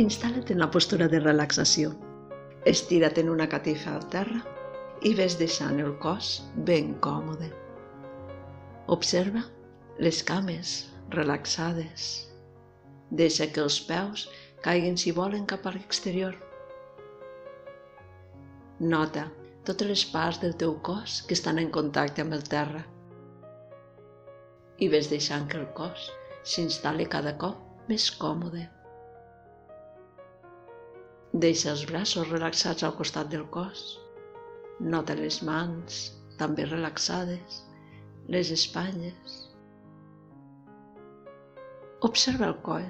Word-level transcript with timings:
Instal·la't 0.00 0.48
en 0.54 0.62
la 0.62 0.70
postura 0.72 1.10
de 1.12 1.18
relaxació. 1.20 1.90
Estira't 2.70 3.18
en 3.20 3.28
una 3.28 3.46
catifa 3.52 3.90
al 3.92 4.06
terra 4.12 4.38
i 5.04 5.10
ves 5.18 5.34
deixant 5.40 5.82
el 5.82 5.90
cos 6.04 6.30
ben 6.70 6.94
còmode. 7.06 7.50
Observa 8.96 9.42
les 10.06 10.22
cames 10.30 10.72
relaxades. 11.16 12.06
Deixa 13.22 13.50
que 13.52 13.60
els 13.66 13.76
peus 13.90 14.24
caiguin 14.64 14.96
si 15.04 15.12
volen 15.20 15.44
cap 15.52 15.68
a 15.68 15.74
l'exterior. 15.76 16.32
Nota 18.96 19.28
totes 19.68 19.92
les 19.92 20.08
parts 20.16 20.40
del 20.40 20.56
teu 20.64 20.78
cos 20.90 21.20
que 21.28 21.36
estan 21.36 21.60
en 21.60 21.68
contacte 21.76 22.24
amb 22.24 22.40
el 22.40 22.48
terra. 22.56 22.86
I 24.80 24.88
ves 24.88 25.12
deixant 25.12 25.48
que 25.52 25.60
el 25.60 25.68
cos 25.76 26.08
s'instal·li 26.40 27.12
cada 27.20 27.36
cop 27.36 27.88
més 27.92 28.08
còmode. 28.16 28.70
Deixa 31.32 31.68
els 31.70 31.84
braços 31.86 32.26
relaxats 32.26 32.82
al 32.82 32.96
costat 32.98 33.28
del 33.30 33.44
cos. 33.54 33.82
Nota 34.80 35.14
les 35.14 35.36
mans, 35.46 35.98
també 36.40 36.64
relaxades, 36.66 37.60
les 38.26 38.50
espatlles. 38.50 39.36
Observa 42.08 42.48
el 42.48 42.56
coll. 42.66 42.88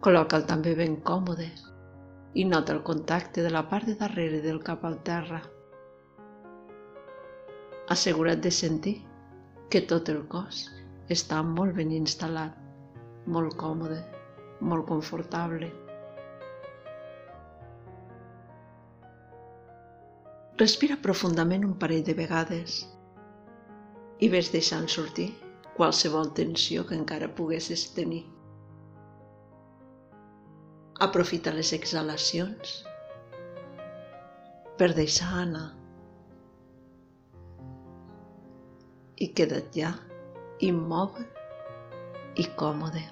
Col·loca'l 0.00 0.48
també 0.48 0.72
ben 0.78 0.96
còmode 1.04 1.50
i 2.32 2.48
nota 2.48 2.72
el 2.72 2.82
contacte 2.88 3.44
de 3.44 3.52
la 3.52 3.66
part 3.68 3.84
de 3.84 3.98
darrere 4.00 4.40
del 4.40 4.62
cap 4.64 4.88
al 4.88 4.96
terra. 5.04 5.42
Assegura't 7.92 8.40
de 8.40 8.50
sentir 8.62 8.96
que 9.68 9.84
tot 9.92 10.08
el 10.08 10.24
cos 10.32 10.64
està 11.12 11.44
molt 11.44 11.76
ben 11.76 11.92
instal·lat, 11.92 12.56
molt 13.28 13.60
còmode, 13.60 14.00
molt 14.70 14.86
confortable. 14.88 15.68
Respira 20.60 20.96
profundament 21.02 21.64
un 21.66 21.74
parell 21.78 22.04
de 22.06 22.14
vegades 22.18 22.82
i 24.22 24.28
ves 24.30 24.52
deixant 24.54 24.86
sortir 24.88 25.28
qualsevol 25.74 26.30
tensió 26.38 26.84
que 26.88 26.94
encara 26.96 27.32
poguessis 27.40 27.88
tenir. 27.96 28.22
Aprofita 31.06 31.52
les 31.56 31.72
exhalacions 31.74 32.76
per 34.78 34.92
deixar 34.94 35.32
anar 35.42 35.66
i 39.24 39.28
queda't 39.34 39.74
ja 39.74 39.90
immòbil 40.70 41.26
i 42.38 42.46
còmode. 42.62 43.02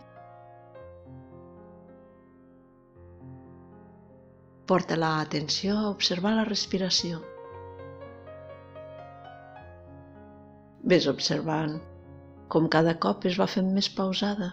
Porta 4.67 4.95
l'atenció 4.95 5.77
a 5.79 5.89
observar 5.91 6.37
la 6.37 6.45
respiració. 6.47 7.19
Ves 10.93 11.09
observant 11.11 11.81
com 12.53 12.69
cada 12.69 12.95
cop 13.03 13.27
es 13.31 13.39
va 13.41 13.49
fent 13.51 13.73
més 13.75 13.89
pausada, 13.97 14.51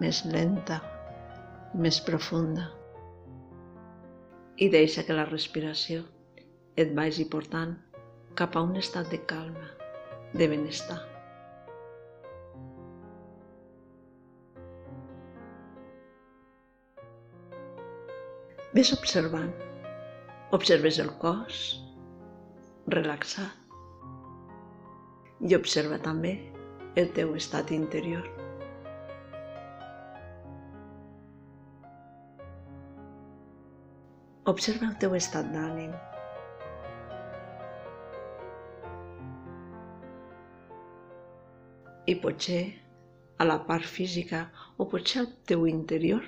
més 0.00 0.22
lenta, 0.32 0.80
més 1.86 2.00
profunda. 2.08 2.66
I 4.56 4.70
deixa 4.74 5.06
que 5.06 5.16
la 5.18 5.28
respiració 5.30 6.02
et 6.74 6.96
vagi 6.98 7.28
portant 7.36 7.76
cap 8.34 8.56
a 8.56 8.66
un 8.66 8.74
estat 8.82 9.12
de 9.12 9.22
calma, 9.34 9.70
de 10.32 10.48
benestar. 10.56 11.11
Ves 18.72 18.90
observant. 18.96 19.50
Observes 20.56 20.98
el 21.02 21.10
cos 21.20 21.56
relaxat 22.94 23.52
i 25.44 25.52
observa 25.58 25.98
també 26.06 26.32
el 27.02 27.10
teu 27.18 27.34
estat 27.36 27.72
interior. 27.76 28.24
Observa 34.56 34.88
el 34.88 34.96
teu 35.04 35.20
estat 35.20 35.52
d'ànim. 35.52 35.92
I 42.08 42.14
potser 42.24 42.62
a 43.36 43.44
la 43.52 43.60
part 43.68 43.84
física 44.00 44.46
o 44.78 44.88
potser 44.88 45.26
al 45.26 45.34
teu 45.52 45.68
interior 45.68 46.24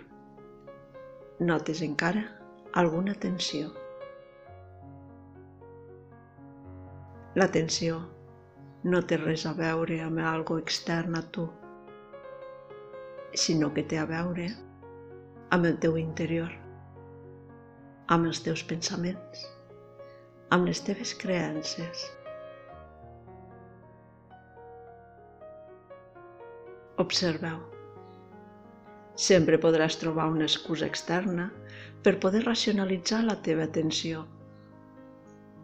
notes 1.41 1.83
encara 1.83 2.25
alguna 2.73 3.15
tensió. 3.15 3.73
La 7.35 7.51
tensió 7.51 8.01
no 8.85 9.01
té 9.03 9.19
res 9.19 9.47
a 9.47 9.55
veure 9.59 10.01
amb 10.05 10.21
algo 10.23 10.59
extern 10.63 11.17
a 11.19 11.23
tu, 11.35 11.49
sinó 13.35 13.73
que 13.75 13.83
té 13.83 13.99
a 13.99 14.07
veure 14.07 14.51
amb 15.51 15.67
el 15.67 15.81
teu 15.83 15.99
interior 15.99 16.53
amb 18.13 18.29
els 18.29 18.43
teus 18.45 18.63
pensaments, 18.69 19.45
amb 20.53 20.69
les 20.69 20.83
teves 20.85 21.15
creences. 21.17 22.05
Observeu. 27.01 27.74
Sempre 29.15 29.61
podràs 29.63 29.95
trobar 30.01 30.27
una 30.33 30.49
excusa 30.49 30.89
externa 30.91 31.49
per 32.03 32.17
poder 32.23 32.43
racionalitzar 32.45 33.23
la 33.25 33.37
teva 33.47 33.69
tensió 33.79 34.25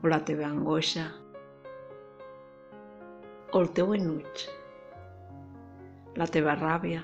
o 0.01 0.13
la 0.13 0.21
teva 0.25 0.47
angoixa 0.47 1.09
o 3.51 3.61
el 3.61 3.73
teu 3.75 3.97
enuig, 3.97 4.45
la 6.17 6.31
teva 6.31 6.55
ràbia, 6.61 7.03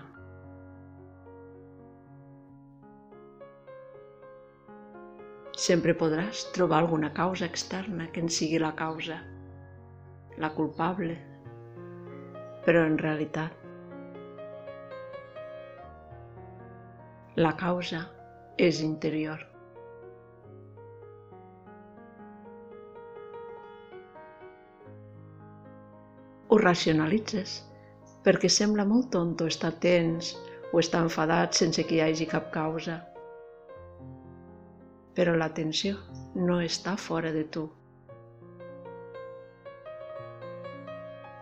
Sempre 5.56 5.94
podràs 5.96 6.42
trobar 6.52 6.82
alguna 6.82 7.08
causa 7.16 7.46
externa 7.48 8.10
que 8.12 8.20
en 8.20 8.26
sigui 8.28 8.58
la 8.60 8.74
causa, 8.76 9.16
la 10.36 10.50
culpable, 10.52 11.14
però 12.66 12.82
en 12.84 12.98
realitat 13.00 13.65
la 17.36 17.52
causa 17.56 18.02
és 18.56 18.80
interior. 18.80 19.42
Ho 26.48 26.60
racionalitzes 26.62 27.58
perquè 28.26 28.48
sembla 28.50 28.86
molt 28.88 29.12
tonto 29.18 29.50
estar 29.50 29.74
tens 29.82 30.32
o 30.72 30.80
estar 30.80 31.02
enfadat 31.04 31.54
sense 31.54 31.84
que 31.84 31.98
hi 31.98 32.02
hagi 32.06 32.26
cap 32.30 32.48
causa 32.54 33.02
però 35.16 35.32
l'atenció 35.34 35.96
no 36.36 36.58
està 36.60 36.92
fora 37.00 37.32
de 37.32 37.44
tu. 37.48 37.64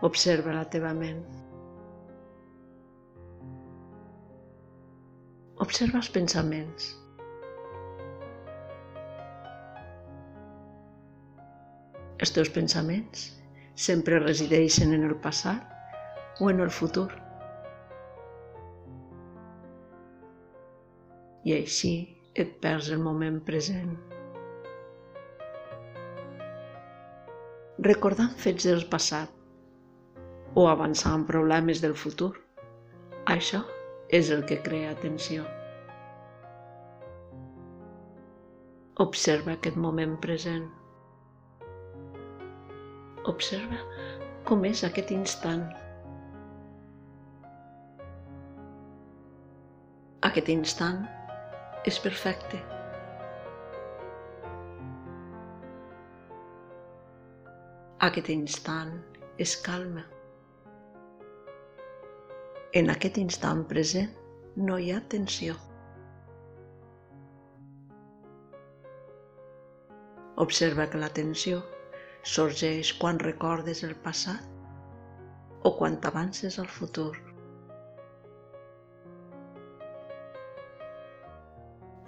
Observa 0.06 0.55
la 0.55 0.69
teva 0.71 0.93
ment. 0.94 1.44
Observa 5.64 5.97
els 5.97 6.08
pensaments. 6.12 6.86
Els 12.25 12.32
teus 12.36 12.50
pensaments 12.52 13.22
sempre 13.84 14.19
resideixen 14.20 14.93
en 14.96 15.06
el 15.08 15.14
passat 15.25 16.43
o 16.44 16.50
en 16.52 16.61
el 16.64 16.72
futur. 16.78 17.06
I 21.49 21.55
així 21.56 21.93
et 22.44 22.56
perds 22.64 22.90
el 22.96 23.00
moment 23.06 23.38
present. 23.49 23.94
Recordant 27.88 28.37
fets 28.44 28.69
del 28.69 28.84
passat 28.96 30.61
o 30.61 30.69
avançant 30.72 31.25
problemes 31.31 31.81
del 31.84 31.96
futur, 32.05 32.34
això 33.37 33.62
és 34.08 34.30
el 34.30 34.44
que 34.44 34.60
crea 34.62 34.94
tensió. 35.00 35.44
Observa 39.04 39.54
aquest 39.54 39.76
moment 39.76 40.16
present. 40.22 40.68
Observa 43.30 43.80
com 44.44 44.64
és 44.68 44.84
aquest 44.86 45.10
instant. 45.10 45.64
Aquest 50.28 50.52
instant 50.52 51.02
és 51.90 51.98
perfecte. 52.04 52.60
Aquest 58.04 58.28
instant 58.28 58.98
és 59.40 59.56
calma. 59.64 60.04
En 62.79 62.91
aquest 62.91 63.19
instant 63.23 63.61
present 63.71 64.09
no 64.69 64.76
hi 64.82 64.88
ha 64.91 64.97
tensió. 65.12 65.53
Observa 70.44 70.88
que 70.91 70.99
la 70.99 71.11
tensió 71.19 71.61
sorgeix 72.32 72.91
quan 72.99 73.23
recordes 73.23 73.85
el 73.88 73.94
passat 74.09 75.62
o 75.71 75.73
quan 75.79 76.00
t'avances 76.03 76.59
al 76.59 76.67
futur. 76.81 77.12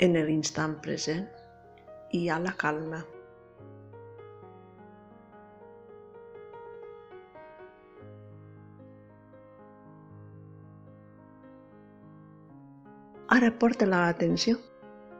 En 0.09 0.19
l'instant 0.31 0.75
present 0.89 1.29
hi 2.11 2.27
ha 2.27 2.43
la 2.43 2.59
calma. 2.65 3.05
Ara 13.37 13.53
porta 13.61 13.87
l'atenció 13.93 14.59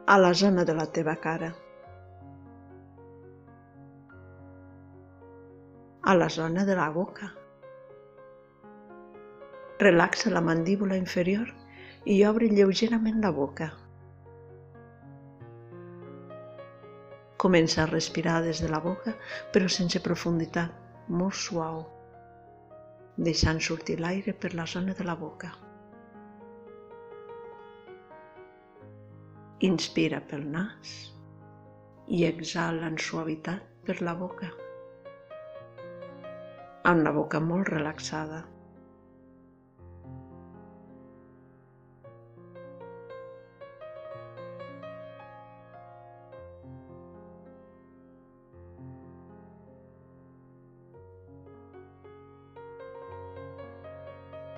a 0.07 0.17
la 0.17 0.33
zona 0.33 0.65
de 0.65 0.73
la 0.81 0.91
teva 0.99 1.15
cara. 1.29 1.53
a 6.07 6.13
la 6.15 6.29
zona 6.29 6.63
de 6.63 6.73
la 6.73 6.89
boca. 6.89 7.33
Relaxa 9.77 10.29
la 10.29 10.39
mandíbula 10.39 10.95
inferior 10.95 11.49
i 12.05 12.15
obre 12.29 12.47
lleugerament 12.47 13.19
la 13.25 13.33
boca. 13.41 13.67
Comença 17.43 17.83
a 17.83 17.89
respirar 17.91 18.39
des 18.47 18.63
de 18.63 18.71
la 18.71 18.79
boca, 18.79 19.17
però 19.51 19.67
sense 19.67 19.99
profunditat, 20.07 20.71
molt 21.09 21.35
suau, 21.43 21.83
deixant 23.17 23.59
sortir 23.59 23.99
l'aire 23.99 24.31
per 24.31 24.55
la 24.55 24.65
zona 24.77 24.95
de 24.95 25.11
la 25.11 25.19
boca. 25.27 25.51
Inspira 29.65 30.19
pel 30.21 30.43
nas 30.53 30.89
i 32.13 32.19
exhala 32.27 32.91
en 32.91 32.97
suavitat 33.01 33.63
per 33.87 33.95
la 34.05 34.13
boca 34.19 34.51
amb 36.91 37.01
la 37.03 37.11
boca 37.15 37.39
molt 37.41 37.71
relaxada. 37.73 38.43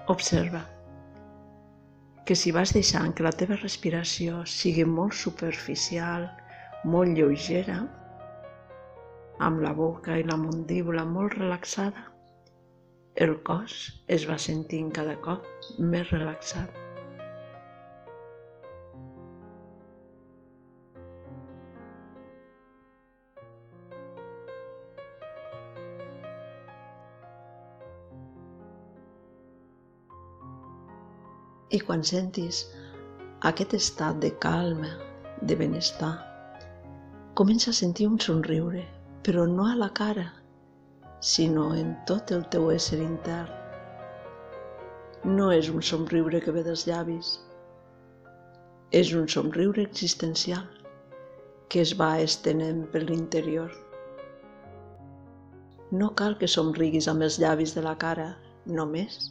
Observa 0.10 0.66
que 2.30 2.36
si 2.38 2.52
vas 2.54 2.70
deixant 2.76 3.10
que 3.18 3.24
la 3.26 3.32
teva 3.34 3.56
respiració 3.58 4.44
sigui 4.46 4.84
molt 4.86 5.16
superficial, 5.18 6.28
molt 6.96 7.18
lleugera, 7.18 7.78
amb 9.48 9.64
la 9.64 9.72
boca 9.80 10.20
i 10.22 10.28
la 10.28 10.38
mandíbula 10.38 11.08
molt 11.10 11.40
relaxada, 11.40 12.04
el 13.26 13.34
cos 13.50 13.80
es 14.18 14.28
va 14.30 14.38
sentint 14.46 14.92
cada 15.00 15.18
cop 15.26 15.50
més 15.80 16.14
relaxat. 16.14 16.89
I 31.70 31.78
quan 31.86 32.02
sentis 32.02 32.64
aquest 33.46 33.76
estat 33.78 34.16
de 34.24 34.32
calma, 34.42 34.90
de 35.46 35.54
benestar, 35.60 36.16
comença 37.38 37.70
a 37.70 37.78
sentir 37.80 38.08
un 38.10 38.16
somriure, 38.26 38.82
però 39.22 39.44
no 39.52 39.68
a 39.70 39.76
la 39.78 39.90
cara, 40.00 40.24
sinó 41.22 41.68
en 41.78 41.92
tot 42.10 42.34
el 42.34 42.42
teu 42.56 42.72
ésser 42.74 42.98
intern. 43.04 43.54
No 45.38 45.52
és 45.54 45.70
un 45.70 45.86
somriure 45.92 46.42
que 46.42 46.56
ve 46.56 46.64
dels 46.66 46.88
llavis, 46.90 47.36
és 49.02 49.14
un 49.14 49.30
somriure 49.30 49.86
existencial 49.86 50.66
que 51.70 51.84
es 51.86 51.94
va 52.02 52.16
estenent 52.24 52.88
per 52.90 53.04
l'interior. 53.06 53.70
No 55.92 56.10
cal 56.18 56.40
que 56.42 56.50
somriguis 56.50 57.12
amb 57.14 57.30
els 57.30 57.38
llavis 57.38 57.78
de 57.78 57.86
la 57.86 57.94
cara, 58.06 58.32
només 58.66 59.22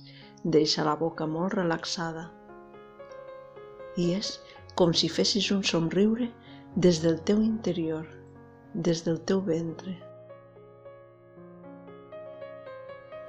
deixa 0.44 0.84
la 0.84 0.96
boca 0.96 1.26
molt 1.26 1.54
relaxada. 1.54 2.28
I 3.96 4.12
és 4.18 4.34
com 4.78 4.92
si 4.94 5.08
fessis 5.10 5.50
un 5.54 5.64
somriure 5.64 6.28
des 6.76 7.02
del 7.02 7.18
teu 7.30 7.42
interior, 7.42 8.06
des 8.74 9.02
del 9.06 9.18
teu 9.24 9.40
ventre. 9.40 9.96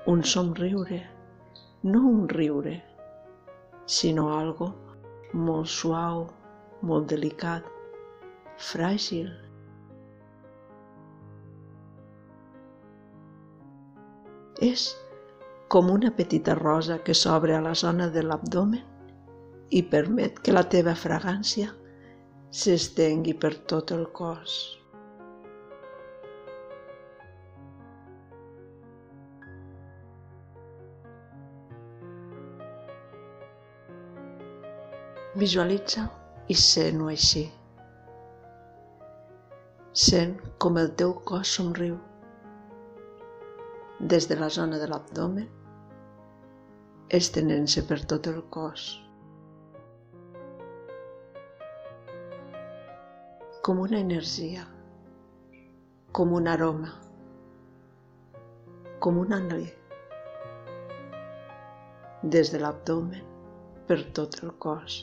un 0.09 0.23
somriure, 0.23 1.07
no 1.83 2.00
un 2.09 2.27
riure, 2.27 2.71
sinó 3.85 4.23
algo 4.39 4.69
molt 5.33 5.69
suau, 5.69 6.23
molt 6.81 7.11
delicat, 7.11 7.67
fràgil. 8.69 9.29
És 14.69 14.88
com 15.69 15.92
una 15.94 16.10
petita 16.10 16.56
rosa 16.56 16.95
que 17.06 17.13
s'obre 17.13 17.54
a 17.56 17.62
la 17.62 17.75
zona 17.77 18.07
de 18.10 18.24
l'abdomen 18.25 18.81
i 19.69 19.83
permet 19.92 20.39
que 20.42 20.54
la 20.56 20.63
teva 20.66 20.95
fragància 20.98 21.69
s'estengui 22.62 23.36
per 23.38 23.51
tot 23.69 23.94
el 23.94 24.07
cos. 24.19 24.56
Visualitza 35.38 36.07
i 36.50 36.57
sent-ho 36.57 37.13
així. 37.13 37.45
Sent 39.94 40.33
com 40.57 40.81
el 40.81 40.89
teu 40.98 41.13
cos 41.30 41.54
somriu 41.60 42.01
des 44.00 44.26
de 44.28 44.42
la 44.42 44.49
zona 44.49 44.81
de 44.81 44.88
l'abdomen, 44.90 45.58
estenent-se 47.09 47.81
per 47.89 47.97
tot 48.06 48.28
el 48.30 48.42
cos. 48.54 48.83
Com 53.66 53.81
una 53.81 53.97
energia, 53.97 54.66
com 56.13 56.35
un 56.37 56.49
aroma, 56.51 56.92
com 59.01 59.18
un 59.23 59.33
anelí, 59.39 59.71
des 62.37 62.54
de 62.54 62.61
l'abdomen 62.61 63.25
per 63.89 64.04
tot 64.19 64.37
el 64.44 64.54
cos. 64.68 65.01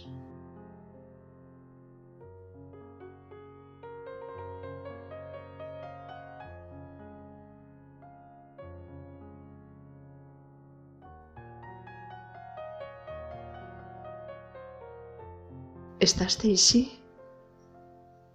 Estàs 16.07 16.37
així? 16.47 16.81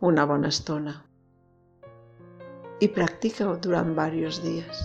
Una 0.07 0.23
bona 0.29 0.49
estona. 0.53 0.91
I 2.83 2.87
practica-ho 2.95 3.53
durant 3.65 3.91
diversos 3.93 4.39
dies. 4.43 4.79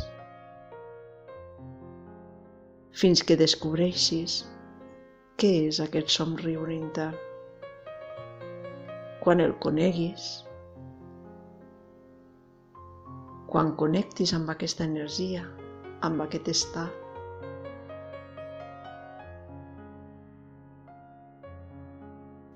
Fins 3.00 3.24
que 3.26 3.38
descobreixis 3.40 4.36
què 5.42 5.50
és 5.70 5.80
aquest 5.86 6.12
somriure 6.18 6.76
intern. 6.76 7.16
Quan 9.24 9.42
el 9.46 9.56
coneguis, 9.66 10.28
quan 13.50 13.74
connectis 13.82 14.36
amb 14.38 14.54
aquesta 14.54 14.86
energia, 14.86 15.42
amb 16.10 16.22
aquest 16.28 16.52
estat, 16.54 17.05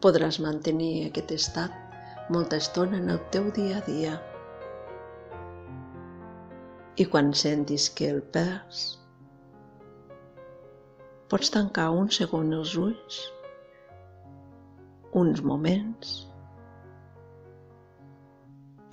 podràs 0.04 0.38
mantenir 0.40 1.06
aquest 1.06 1.32
estat 1.34 2.30
molta 2.32 2.56
estona 2.62 2.96
en 3.02 3.10
el 3.12 3.18
teu 3.34 3.50
dia 3.56 3.80
a 3.80 3.84
dia. 3.84 4.12
I 6.96 7.04
quan 7.12 7.28
sentis 7.36 7.88
que 7.96 8.08
el 8.12 8.22
perds, 8.36 8.80
pots 11.28 11.52
tancar 11.52 11.90
un 11.96 12.08
segon 12.16 12.54
els 12.56 12.72
ulls, 12.80 13.18
uns 15.20 15.44
moments, 15.50 16.14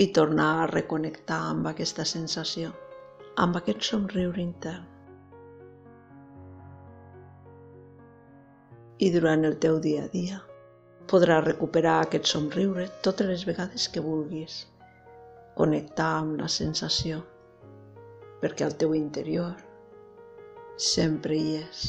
i 0.03 0.09
tornar 0.19 0.49
a 0.57 0.67
reconnectar 0.73 1.39
amb 1.53 1.71
aquesta 1.71 2.05
sensació, 2.05 2.73
amb 3.45 3.61
aquest 3.61 3.87
somriure 3.93 4.43
intern. 4.43 4.85
I 8.99 9.09
durant 9.13 9.45
el 9.47 9.59
teu 9.61 9.79
dia 9.79 10.03
a 10.03 10.11
dia 10.11 10.43
podràs 11.11 11.45
recuperar 11.45 11.99
aquest 12.01 12.27
somriure 12.31 12.87
totes 13.05 13.29
les 13.31 13.45
vegades 13.47 13.87
que 13.93 14.03
vulguis. 14.03 14.57
Connectar 15.57 16.09
amb 16.19 16.41
la 16.41 16.49
sensació, 16.51 17.21
perquè 18.41 18.67
al 18.67 18.75
teu 18.81 18.93
interior 18.97 19.55
sempre 20.87 21.37
hi 21.39 21.55
és. 21.61 21.85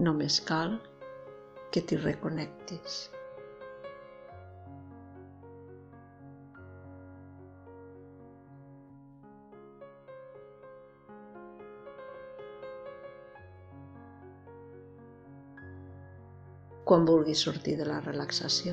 Només 0.00 0.40
cal 0.48 0.78
que 1.70 1.82
t'hi 1.84 1.98
reconnectis. 2.00 3.02
Quan 16.90 17.04
vulguis 17.06 17.38
sortir 17.46 17.76
de 17.78 17.84
la 17.86 18.00
relaxació. 18.02 18.72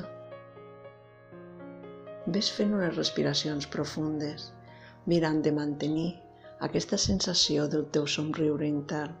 Ves 2.34 2.48
fent 2.50 2.72
unes 2.74 2.96
respiracions 2.96 3.68
profundes, 3.74 4.48
mirant 5.12 5.38
de 5.44 5.52
mantenir 5.54 6.08
aquesta 6.66 6.98
sensació 6.98 7.68
del 7.70 7.84
teu 7.94 8.08
somriure 8.10 8.66
intern. 8.66 9.14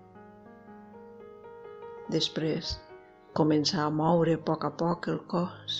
Després, 2.10 2.72
comença 3.38 3.84
a 3.84 3.92
moure 4.00 4.34
a 4.34 4.40
poc 4.48 4.66
a 4.66 4.70
poc 4.80 5.06
el 5.12 5.20
cos. 5.30 5.76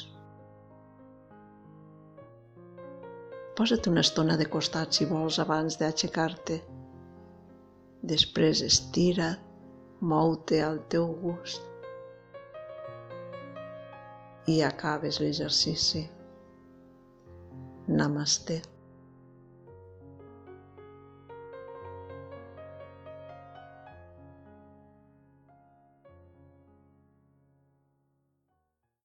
Posa't 3.59 3.89
una 3.91 4.05
estona 4.07 4.37
de 4.39 4.47
costat 4.53 4.95
si 4.95 5.09
vols 5.11 5.41
abans 5.43 5.81
d'aixecar-te. 5.81 6.61
Després 8.15 8.63
estira't, 8.69 9.43
mou-te 10.15 10.63
al 10.63 10.79
teu 10.95 11.11
gust 11.25 11.67
i 14.49 14.62
acabes 14.64 15.21
l'exercici. 15.21 16.07
Namaste. 17.88 18.62